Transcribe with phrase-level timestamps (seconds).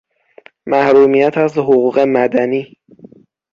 [0.65, 2.77] محرومیت از حقوق مدنی